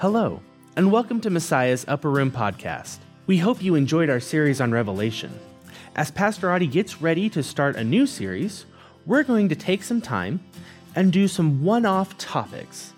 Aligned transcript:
Hello, 0.00 0.40
and 0.76 0.90
welcome 0.90 1.20
to 1.20 1.28
Messiah's 1.28 1.84
Upper 1.86 2.10
Room 2.10 2.30
Podcast. 2.30 3.00
We 3.26 3.36
hope 3.36 3.62
you 3.62 3.74
enjoyed 3.74 4.08
our 4.08 4.18
series 4.18 4.58
on 4.58 4.72
Revelation. 4.72 5.30
As 5.94 6.10
Pastor 6.10 6.50
Audie 6.50 6.68
gets 6.68 7.02
ready 7.02 7.28
to 7.28 7.42
start 7.42 7.76
a 7.76 7.84
new 7.84 8.06
series, 8.06 8.64
we're 9.04 9.24
going 9.24 9.50
to 9.50 9.54
take 9.54 9.82
some 9.82 10.00
time 10.00 10.40
and 10.96 11.12
do 11.12 11.28
some 11.28 11.62
one 11.62 11.84
off 11.84 12.16
topics. 12.16 12.94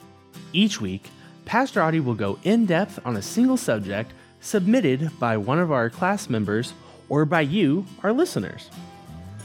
Each 0.53 0.80
week, 0.80 1.11
Pastor 1.45 1.82
Audie 1.82 1.99
will 1.99 2.14
go 2.14 2.39
in 2.45 2.67
depth 2.67 3.00
on 3.05 3.16
a 3.16 3.23
single 3.23 3.57
subject 3.57 4.12
submitted 4.41 5.11
by 5.19 5.37
one 5.37 5.59
of 5.59 5.73
our 5.73 5.91
class 5.91 6.30
members 6.30 6.73
or 7.09 7.25
by 7.25 7.41
you, 7.41 7.85
our 8.05 8.13
listeners. 8.13 8.71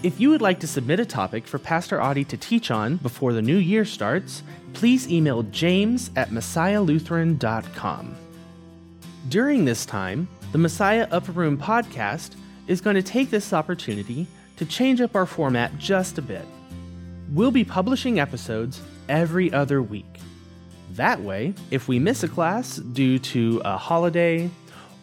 If 0.04 0.20
you 0.20 0.30
would 0.30 0.44
like 0.44 0.60
to 0.60 0.68
submit 0.68 1.00
a 1.00 1.06
topic 1.06 1.48
for 1.48 1.58
Pastor 1.58 2.00
Audie 2.00 2.24
to 2.26 2.38
teach 2.38 2.70
on 2.70 2.98
before 2.98 3.34
the 3.34 3.42
new 3.42 3.58
year 3.58 3.84
starts, 3.84 4.44
please 4.74 5.12
email 5.12 5.42
james 5.42 6.12
at 6.16 6.30
messiahlutheran.com. 6.30 8.16
During 9.28 9.66
this 9.66 9.88
time, 9.88 10.28
the 10.52 10.60
Messiah 10.60 11.08
Upper 11.10 11.32
Room 11.32 11.58
podcast 11.58 12.36
is 12.68 12.80
going 12.80 12.96
to 12.96 13.02
take 13.02 13.32
this 13.32 13.54
opportunity 13.54 14.28
to 14.58 14.66
change 14.66 15.02
up 15.02 15.16
our 15.16 15.26
format 15.26 15.76
just 15.80 16.20
a 16.20 16.22
bit. 16.22 16.46
We'll 17.34 17.50
be 17.50 17.66
publishing 17.66 18.20
episodes 18.20 18.80
every 19.10 19.52
other 19.52 19.82
week. 19.82 20.20
That 20.92 21.22
way, 21.22 21.56
if 21.72 21.88
we 21.88 21.98
miss 21.98 22.22
a 22.22 22.28
class 22.28 22.76
due 22.76 23.18
to 23.20 23.64
a 23.66 23.76
holiday, 23.78 24.52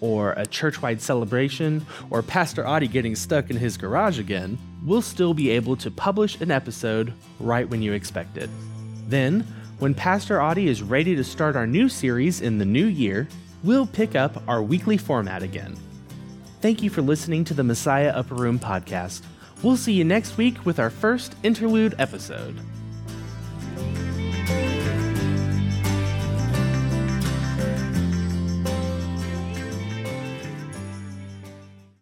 or 0.01 0.33
a 0.33 0.47
church-wide 0.47 1.01
celebration, 1.01 1.85
or 2.11 2.23
Pastor 2.23 2.67
Audie 2.67 2.89
getting 2.89 3.17
stuck 3.17 3.51
in 3.51 3.57
his 3.57 3.77
garage 3.77 4.19
again, 4.19 4.59
we'll 4.85 5.03
still 5.03 5.35
be 5.35 5.51
able 5.51 5.77
to 5.77 5.91
publish 5.91 6.41
an 6.41 6.51
episode 6.51 7.13
right 7.41 7.69
when 7.69 7.83
you 7.83 7.93
expect 7.93 8.37
it. 8.37 8.51
Then, 9.09 9.47
when 9.79 9.95
Pastor 9.95 10.41
Audie 10.41 10.69
is 10.69 10.83
ready 10.83 11.17
to 11.17 11.25
start 11.25 11.57
our 11.57 11.67
new 11.67 11.89
series 11.89 12.41
in 12.41 12.59
the 12.59 12.65
new 12.65 12.87
year, 12.87 13.29
we'll 13.63 13.87
pick 13.87 14.15
up 14.15 14.43
our 14.47 14.63
weekly 14.63 14.97
format 14.97 15.43
again. 15.43 15.77
Thank 16.61 16.83
you 16.83 16.91
for 16.91 17.03
listening 17.03 17.45
to 17.45 17.55
the 17.55 17.65
Messiah 17.65 18.11
Upper 18.11 18.35
Room 18.35 18.59
podcast. 18.59 19.23
We'll 19.63 19.77
see 19.77 19.93
you 19.93 20.05
next 20.05 20.37
week 20.37 20.65
with 20.65 20.79
our 20.79 20.91
first 20.91 21.35
interlude 21.43 21.95
episode. 21.99 22.59